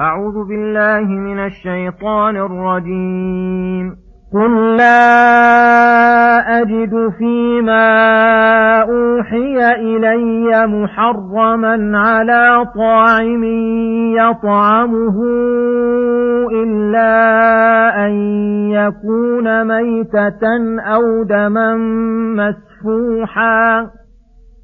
[0.00, 3.96] أعوذ بالله من الشيطان الرجيم.
[4.34, 7.86] قل لا أجد فيما
[8.82, 13.44] أوحي إلي محرما على طاعم
[14.14, 15.22] يطعمه
[16.52, 17.12] إلا
[18.06, 18.12] أن
[18.70, 21.76] يكون ميتة أو دما
[22.36, 23.86] مسفوحا.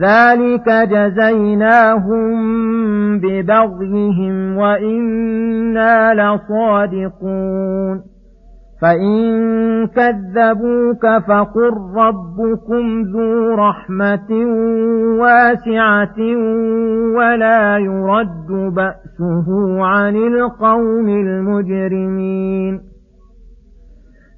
[0.00, 2.28] ذلك جزيناهم
[3.18, 8.02] ببغيهم وإنا لصادقون
[8.82, 14.30] فإن كذبوك فقل ربكم ذو رحمة
[15.20, 16.18] واسعة
[17.16, 19.46] ولا يرد بأسه
[19.84, 22.95] عن القوم المجرمين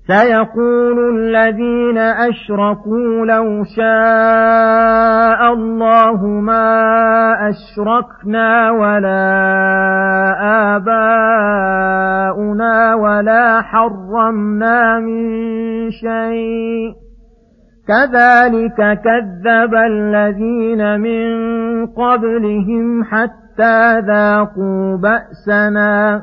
[0.09, 9.27] سيقول الذين أشركوا لو شاء الله ما أشركنا ولا
[10.77, 15.27] آباؤنا ولا حرمنا من
[15.91, 16.93] شيء.
[17.89, 21.27] كذلك كذب الذين من
[21.87, 26.23] قبلهم حتى ذاقوا بأسنا.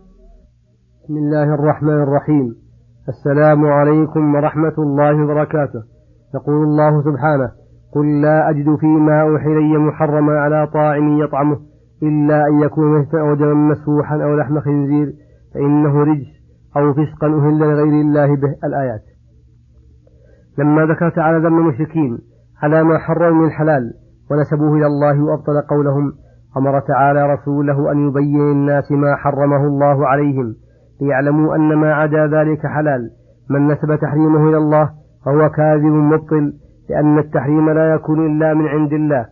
[1.11, 2.55] بسم الله الرحمن الرحيم.
[3.09, 5.83] السلام عليكم ورحمة الله وبركاته.
[6.35, 7.51] يقول الله سبحانه
[7.93, 11.57] قل لا أجد فيما أوحي إلي محرما على طاعم يطعمه
[12.03, 15.13] إلا أن يكون ميتا أو دما مسفوحا أو لحم خنزير
[15.53, 16.27] فإنه رجس
[16.77, 18.55] أو فسقا أهل لغير الله به.
[18.63, 19.03] الآيات.
[20.57, 22.17] لما ذكر تعالى ذم المشركين
[22.63, 23.93] على ما حرم من الحلال
[24.31, 26.13] ونسبوه إلى الله وأبطل قولهم
[26.57, 30.55] أمر تعالى رسوله أن يبين للناس ما حرمه الله عليهم
[31.01, 33.09] ليعلموا أن ما عدا ذلك حلال.
[33.49, 34.89] من نسب تحريمه إلى الله
[35.25, 36.53] فهو كاذب مبطل
[36.89, 39.25] لأن التحريم لا يكون إلا من عند الله.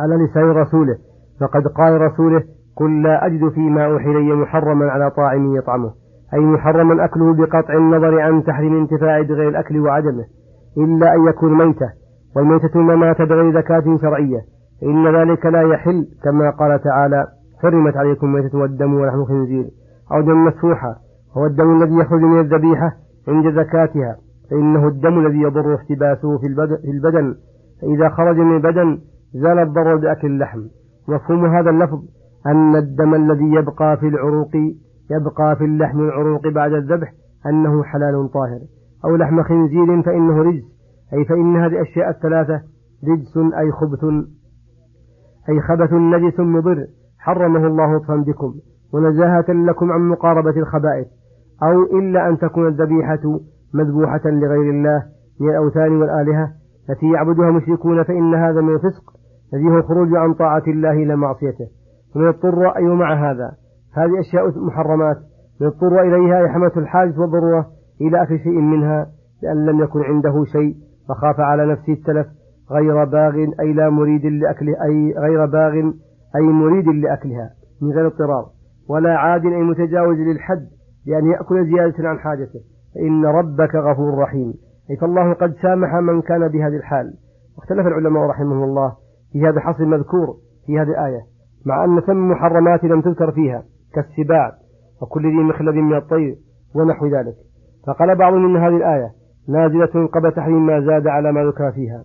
[0.00, 0.96] على لسان رسوله
[1.40, 2.42] فقد قال رسوله
[2.76, 5.90] قل لا أجد فيما أوحي إلي محرما على طاعم يطعمه.
[6.34, 10.24] أي محرما أكله بقطع النظر عن تحريم انتفاع بغير الأكل وعدمه
[10.78, 11.90] إلا أن يكون ميتة.
[12.36, 14.40] والميتة ما مات بغير زكاة شرعية.
[14.80, 17.26] فإن ذلك لا يحل كما قال تعالى
[17.62, 19.64] حرمت عليكم ميتة والدم ولحم خنزير.
[20.12, 20.96] أو دم مسفوحا
[21.36, 22.92] هو الدم الذي يخرج من الذبيحة
[23.28, 24.16] عند زكاتها
[24.50, 26.46] فإنه الدم الذي يضر احتباسه في
[26.84, 27.34] البدن.
[27.80, 28.98] فإذا خرج من البدن
[29.34, 30.60] زال الضرر بأكل اللحم.
[31.08, 32.02] مفهوم هذا اللفظ؟
[32.46, 34.50] أن الدم الذي يبقى في العروق
[35.10, 37.12] يبقى في اللحم العروق بعد الذبح
[37.46, 38.60] أنه حلال طاهر.
[39.04, 40.64] أو لحم خنزير فإنه رجس.
[41.12, 42.62] أي فإن هذه الأشياء الثلاثة
[43.08, 44.04] رجس أي خبث
[45.48, 46.86] أي خبث نجس مضر.
[47.18, 48.54] حرمه الله بكم
[48.94, 51.06] ونزاهة لكم عن مقاربة الخبائث
[51.62, 53.40] أو إلا أن تكون الذبيحة
[53.74, 55.02] مذبوحة لغير الله
[55.40, 56.52] من الأوثان والآلهة.
[56.90, 59.02] التي يعبدها مشركون فإن هذا من الفسق
[59.54, 61.66] الذي هو الخروج عن طاعة الله إلى معصيته.
[62.16, 63.52] ومن اضطر أي مع هذا
[63.94, 65.16] هذه أشياء محرمات.
[65.60, 67.66] من اضطر إليها يحمة الحاجة والضرورة
[68.00, 69.06] إلى أكل شيء منها
[69.42, 70.74] لأن لم يكن عنده شيء
[71.08, 72.26] فخاف على نفسه التلف
[72.70, 75.72] غير باغ أي لا مريد لأكله أي غير باغ
[76.36, 77.50] أي مريد لأكلها
[77.82, 78.53] من غير اضطرار.
[78.88, 80.66] ولا عاد أي متجاوز للحد
[81.06, 82.60] بأن يأكل زيادة عن حاجته.
[82.94, 84.54] فإن ربك غفور رحيم.
[84.90, 87.14] أي فالله قد سامح من كان بهذه الحال.
[87.56, 88.92] واختلف العلماء رحمهم الله
[89.32, 90.36] في هذا الحصر المذكور
[90.66, 91.20] في هذه الآية.
[91.66, 93.62] مع أن ثم محرمات لم تذكر فيها
[93.94, 94.52] كالسباع
[95.02, 96.36] وكل ذي مخلب من الطير
[96.74, 97.34] ونحو ذلك.
[97.86, 99.10] فقال بعض من هذه الآية
[99.48, 102.04] نازلة قبل تحريم ما زاد على ما ذكر فيها.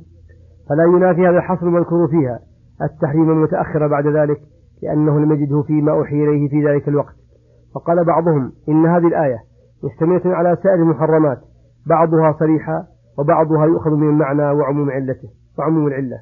[0.70, 2.40] فلا ينافي هذا الحصر المذكور فيها.
[2.82, 4.42] التحريم المتأخر بعد ذلك
[4.84, 7.16] لأنه لم يجده فيما أوحي إليه في ذلك الوقت.
[7.76, 9.38] وقال بعضهم إن هذه الآية
[9.84, 11.40] مشتملة على سائر المحرمات
[11.88, 12.84] بعضها صريحة
[13.20, 15.30] وبعضها يؤخذ من المعنى وعموم علته
[15.60, 16.18] وعموم العلة.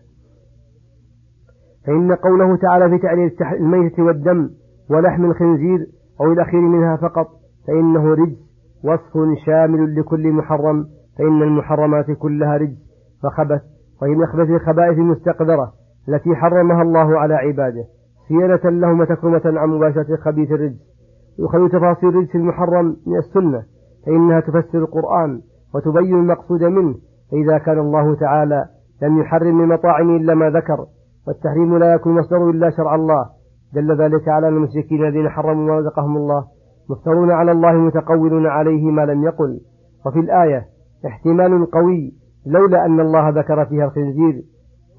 [1.88, 4.50] فإن قوله تعالى في تعليل الميتة والدم
[4.89, 5.88] ولحم الخنزير
[6.21, 7.27] أو الأخير منها فقط
[7.68, 8.38] فإنه رجس
[8.83, 10.86] وصف شامل لكل محرم
[11.18, 12.77] فإن المحرمات كلها رجس
[13.24, 13.62] فخبث
[14.01, 15.74] وهي من أخبث الخبائث المستقذرة
[16.10, 17.83] التي حرمها الله على عباده.
[18.27, 20.97] سيرة لهم وتكرمة عن مباشرة خبيث الرجس
[21.39, 23.63] يؤخذ تفاصيل الرجس المحرم من السنة
[24.06, 25.41] فإنها تفسر القرآن
[25.75, 26.95] وتبين المقصود منه.
[27.31, 28.65] فإذا كان الله تعالى
[29.01, 30.85] لم يحرم من مطاعم إلا ما ذكر
[31.27, 33.25] والتحريم لا يكون مصدر إلا شرع الله.
[33.74, 36.45] دل ذلك على المشركين الذين حرموا ما رزقهم الله
[36.89, 39.59] مفترون على الله متقولون عليه ما لم يقل.
[40.06, 40.65] وفي الآية
[41.06, 42.13] احتمال قوي
[42.45, 44.44] لولا أن الله ذكر فيها الخنزير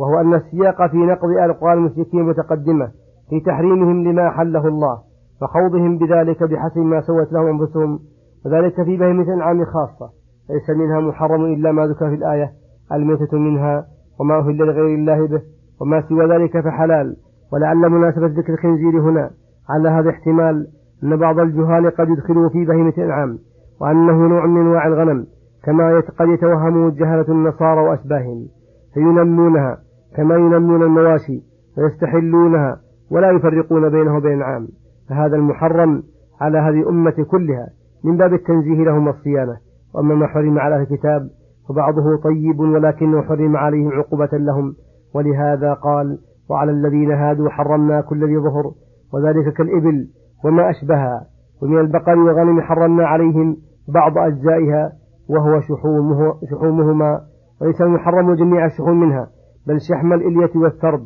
[0.01, 2.91] وهو أن السياق في نقض أقوال المشركين متقدمة.
[3.31, 4.99] في تحريمهم لما حله الله
[5.43, 7.99] وخوضهم بذلك بحسب ما سوت لهم أنفسهم
[8.47, 10.11] وذلك في بهيمة الأنعام خاصة
[10.51, 12.53] ليس منها محرم إلا ما ذكر في الآية
[12.93, 13.85] الميتة منها
[14.21, 15.43] وما أهل لغير الله به
[15.81, 17.17] وما سوى ذلك فحلال
[17.53, 19.31] ولعل مناسبة ذكر الخنزير هنا
[19.69, 20.67] على هذا احتمال
[21.05, 23.39] أن بعض الجهال قد يدخلوا في بهيمة الأنعام
[23.81, 25.27] وأنه نوع من أنواع الغنم
[25.65, 28.49] كما قد يتوهمه جهلة النصارى وأشباههم
[28.95, 29.79] فينمونها
[30.17, 31.43] كما ينمون المواشي
[31.79, 32.81] ويستحلونها
[33.11, 34.69] ولا يفرقون بينه وبين العام
[35.09, 36.03] فهذا المحرم
[36.41, 37.69] على هذه الأمة كلها.
[38.05, 39.57] من باب التنزيه لهم والصيانة
[39.95, 41.29] وأما ما حرم على الكتاب
[41.69, 44.75] فبعضه طيب ولكنه حرم عليهم عقوبة لهم.
[45.15, 46.19] ولهذا قال
[46.51, 48.73] وعلى الذين هادوا حرمنا كل ذي ظهر
[49.15, 50.09] وذلك كالإبل
[50.45, 51.27] وما أشبهها.
[51.63, 53.57] ومن البقر والغنم حرمنا عليهم
[53.95, 54.93] بعض أجزائها
[55.29, 57.21] وهو شحومه شحومهما.
[57.61, 59.29] وليس المحرم جميع الشحوم منها
[59.67, 61.01] بل شحم الإلية والثرب.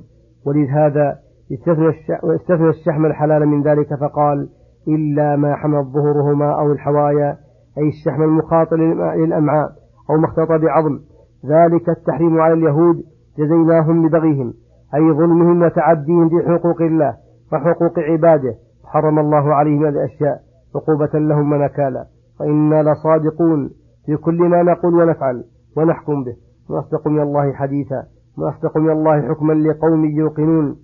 [0.47, 1.19] ولهذا
[1.53, 4.49] استثنى الشحم الحلال من ذلك فقال
[4.89, 7.37] إلا ما حمل ظهورهما أو الحوايا
[7.79, 9.69] أي الشحم المخاط للأمعاء
[10.11, 10.99] أو ما اختلط بعظم.
[11.47, 12.97] ذلك التحريم على اليهود
[13.39, 14.53] جزيناهم ببغيهم
[14.95, 17.17] أي ظلمهم وتعديهم في حقوق الله
[17.53, 18.55] وحقوق عباده.
[18.85, 20.41] حرم الله عليهم هذه الأشياء
[20.77, 22.05] عقوبة لهم ونكالا.
[22.41, 23.71] وإنا لصادقون
[24.07, 25.45] في كل ما نقول ونفعل
[25.77, 26.37] ونحكم به.
[26.71, 28.03] ونصدق من الله حديثا
[28.39, 30.77] ونصدق من الله حكما لقوم يوقنون.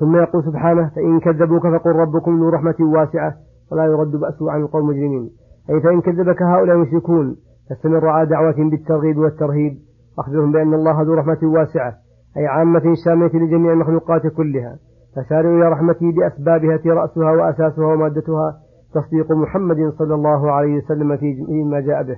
[0.00, 3.34] ثم يقول سبحانه فإن كذبوك فقل ربكم ذو رحمة واسعة
[3.72, 5.30] ولا يرد بأسه عن القوم المجرمين.
[5.70, 7.36] أي فإن كذبك هؤلاء المشركون
[7.68, 9.78] فاستمر على دعوتهم بالترغيب والترهيب
[10.18, 11.94] أخبرهم بأن الله ذو رحمة واسعة
[12.36, 14.78] أي عامة شاملة لجميع المخلوقات كلها.
[15.16, 18.56] فسارعوا إلى رحمته بأسبابها التي رأسها وأساسها ومادتها
[18.94, 22.16] تصديق محمد صلى الله عليه وسلم فيما جاء به.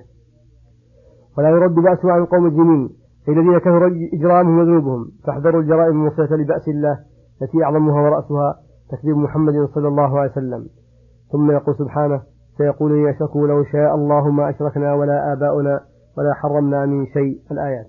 [1.37, 2.89] ولا يرد بأسه عن القوم الجنين
[3.29, 5.05] الذين كثر إجرامهم وذنوبهم.
[5.27, 6.99] فاحذروا الجرائم الموصلة لبأس الله
[7.41, 8.55] التي أعظمها ورأسها
[8.91, 10.65] تكذيب محمد صلى الله عليه وسلم.
[11.31, 12.21] ثم يقول سبحانه
[12.57, 15.79] سيقول لي أشركوا لو شاء الله ما أشركنا ولا آباؤنا
[16.17, 17.39] ولا حرمنا من شيء.
[17.51, 17.87] الآيات.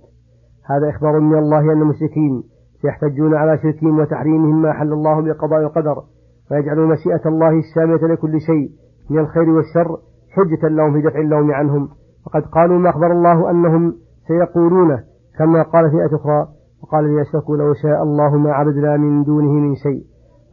[0.70, 2.42] هذا إخبار من الله أن المشركين
[2.82, 6.02] سيحتجون على شركهم وتحريمهم ما حل الله بقضاء القدر
[6.50, 8.70] ويجعلون مشيئة الله الشاملة لكل شيء
[9.10, 9.96] من الخير والشر
[10.30, 11.88] حجة لهم في دفع اللوم عنهم.
[12.26, 13.94] وقد قالوا ما أخبر الله أنهم
[14.28, 15.04] سيقولونه
[15.38, 16.48] كما قال في أخرى
[16.82, 20.02] وقال لي أشركوا لو شاء الله ما عبدنا من دونه من شيء.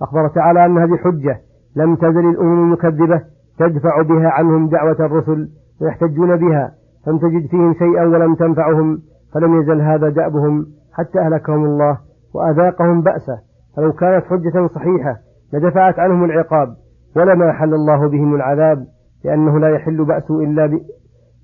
[0.01, 1.39] أخبر تعالى أن هذه حجة
[1.75, 3.21] لم تزل الأمم المكذبة
[3.59, 5.49] تدفع بها عنهم دعوة الرسل
[5.81, 6.71] ويحتجون بها
[7.05, 8.99] فلم تجد فيهم شيئا ولم تنفعهم
[9.33, 11.97] فلم يزل هذا دأبهم حتى أهلكهم الله
[12.35, 13.37] وأذاقهم بأسه.
[13.77, 15.17] فلو كانت حجة صحيحة
[15.53, 16.67] لدفعت عنهم العقاب
[17.15, 18.85] ولما حل الله بهم العذاب
[19.25, 20.79] لأنه لا يحل بأسه إلا ب...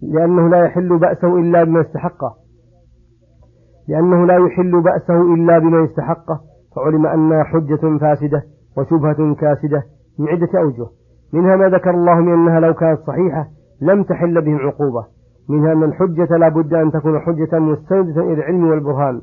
[0.02, 2.34] لأنه لا يحل بأسه إلا بما استحقه.
[3.88, 6.40] لأنه لا يحل بأسه إلا بما استحقه
[6.76, 8.44] فعلم أنها حجة فاسدة
[8.78, 9.84] وشبهة كاسدة
[10.20, 10.88] من عدة أوجه.
[11.34, 13.48] منها ما ذكر الله من أنها لو كانت صحيحة
[13.82, 15.06] لم تحل بهم عقوبة.
[15.50, 19.22] منها أن الحجة لا بد أن تكون حجة مستندة إلى العلم والبرهان.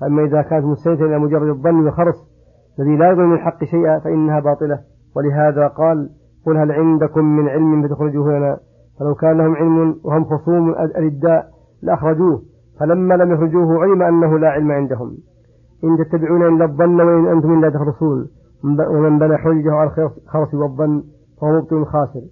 [0.00, 2.32] فأما إذا كانت مستندة إلى مجرد الظن والخرص
[2.80, 4.78] الذي لا يظن من الحق شيئا فإنها باطلة.
[5.16, 6.08] ولهذا قال
[6.46, 8.58] قل هل عندكم من علم فتخرجوه لنا
[9.00, 11.46] فلو كان لهم علم وهم خصوم الرداء
[11.82, 12.42] لأخرجوه
[12.80, 15.16] فلما لم يخرجوه علم أنه لا علم عندهم.
[15.84, 18.28] إن تتبعون إلا الظن وإن أنتم إلا تخرصون.
[18.64, 21.02] ومن بنى حجه على الخرص والظن
[21.40, 22.22] فهو مبطل خاسر.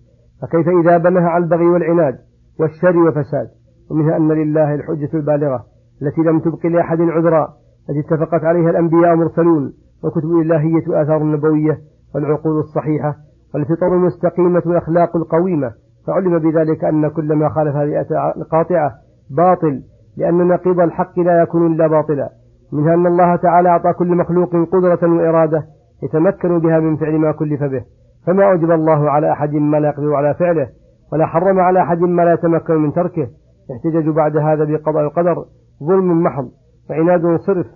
[0.43, 2.19] فكيف إذا بناها على البغي والعناد
[2.61, 3.49] والشر وفساد
[3.91, 5.65] ومنها أن لله الحجة البالغة
[6.03, 7.49] التي لم تبق لأحد عذرا
[7.91, 9.73] التي اتفقت عليها الأنبياء المرسلون
[10.05, 11.79] وكتب الإلهية وآثار النبوية
[12.15, 13.17] والعقول الصحيحة
[13.55, 15.73] والفطر المستقيمة والأخلاق القويمة.
[16.07, 18.07] فعلم بذلك أن كل ما خالف هذه
[18.37, 18.93] القاطعة
[19.31, 19.83] باطل.
[20.17, 22.29] لأن نقيض الحق لا يكون إلا باطلا
[22.73, 25.65] منها أن الله تعالى أعطى كل مخلوق قدرة وإرادة
[26.03, 27.85] يتمكن بها من فعل ما كلف به
[28.27, 30.69] فما أوجب الله على أحد ما لا يقدر على فعله
[31.13, 33.29] ولا حرم على أحد ما لا يتمكن من تركه
[33.73, 35.45] احتجج بعد هذا بقضاء القدر
[35.85, 36.49] ظلم محض
[36.91, 37.67] وعناد صرف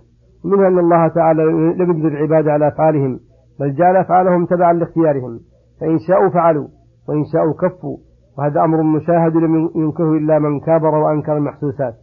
[0.45, 3.19] ومنها أن الله تعالى لم يجبر العباد على أفعالهم
[3.59, 5.39] بل جعل أفعالهم تبعا لاختيارهم
[5.81, 6.67] فإن شاءوا فعلوا
[7.09, 7.97] وإن شاءوا كفوا
[8.37, 11.93] وهذا أمر مشاهد لم ينكره إلا من كابر وأنكر المحسوسات.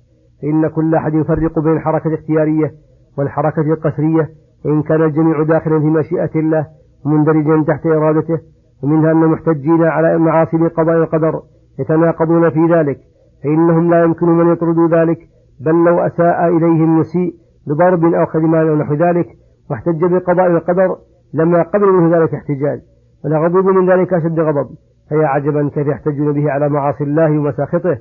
[0.42, 2.70] فإن كل أحد يفرق بين الحركة الاختيارية
[3.18, 4.28] والحركة القسرية
[4.64, 6.66] وإن كان الجميع داخلا في مشيئة الله
[7.06, 8.38] ومندرجا تحت إرادته
[8.82, 11.40] ومنها أن المحتجين على المعاصي بقضاء القدر
[11.78, 12.99] يتناقضون في ذلك
[13.44, 15.18] فإنهم لا يمكن من يطردوا ذلك
[15.61, 17.34] بل لو أساء إليه المسيء
[17.66, 19.26] بضرب أو خدمان أو نحو ذلك
[19.70, 20.96] واحتج بقضاء القدر
[21.34, 22.80] لما قبل منه ذلك احتجاج.
[23.25, 24.68] ولغضب من ذلك أشد غضب
[25.08, 27.99] فيا عجبا كيف يحتجون به على معاصي الله ومساخطه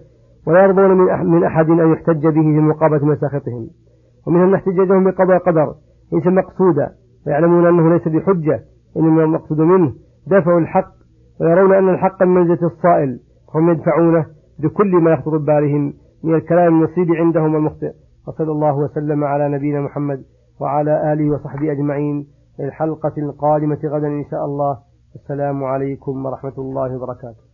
[0.47, 0.91] ولا يرضون
[1.25, 3.67] من أحد أن يحتج به في مقابلة مساخطهم.
[4.27, 5.75] ومنهم من احتجاجهم بقضاء القدر
[6.13, 6.91] ليس مقصودا
[7.27, 8.59] ويعلمون أنه ليس بحجة
[8.97, 9.93] إنما المقصود منه
[10.27, 10.91] دفع الحق
[11.41, 13.19] ويرون أن الحق المنزلة الصائل
[13.55, 14.25] هم يدفعونه
[14.59, 15.93] بكل ما يخطر ببالهم
[16.23, 17.91] من الكلام المصيب عندهم المخطئ
[18.27, 20.23] وصلى الله وسلم على نبينا محمد
[20.61, 22.27] وعلى آله وصحبه أجمعين.
[22.59, 24.77] الحلقة القادمة غدا إن شاء الله.
[25.15, 27.50] السلام عليكم ورحمة الله وبركاته.